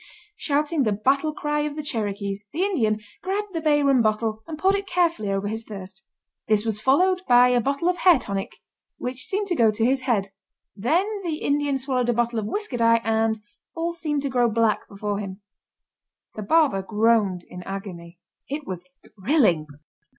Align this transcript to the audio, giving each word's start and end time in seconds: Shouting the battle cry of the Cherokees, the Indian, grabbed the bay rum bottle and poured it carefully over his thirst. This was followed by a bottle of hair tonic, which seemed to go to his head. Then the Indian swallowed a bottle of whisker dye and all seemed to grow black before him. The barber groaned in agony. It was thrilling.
Shouting 0.35 0.81
the 0.81 0.93
battle 0.93 1.31
cry 1.31 1.59
of 1.59 1.75
the 1.75 1.83
Cherokees, 1.83 2.43
the 2.51 2.63
Indian, 2.63 3.01
grabbed 3.21 3.53
the 3.53 3.61
bay 3.61 3.83
rum 3.83 4.01
bottle 4.01 4.41
and 4.47 4.57
poured 4.57 4.73
it 4.73 4.87
carefully 4.87 5.29
over 5.31 5.47
his 5.47 5.63
thirst. 5.63 6.01
This 6.47 6.65
was 6.65 6.81
followed 6.81 7.21
by 7.27 7.49
a 7.49 7.61
bottle 7.61 7.87
of 7.87 7.97
hair 7.97 8.17
tonic, 8.17 8.49
which 8.97 9.25
seemed 9.25 9.45
to 9.49 9.55
go 9.55 9.69
to 9.69 9.85
his 9.85 10.01
head. 10.01 10.29
Then 10.75 11.05
the 11.23 11.35
Indian 11.35 11.77
swallowed 11.77 12.09
a 12.09 12.13
bottle 12.13 12.39
of 12.39 12.47
whisker 12.47 12.77
dye 12.77 12.99
and 13.03 13.37
all 13.75 13.91
seemed 13.91 14.23
to 14.23 14.29
grow 14.29 14.49
black 14.49 14.87
before 14.89 15.19
him. 15.19 15.41
The 16.33 16.41
barber 16.41 16.81
groaned 16.81 17.43
in 17.47 17.61
agony. 17.61 18.17
It 18.49 18.65
was 18.65 18.89
thrilling. 19.19 19.67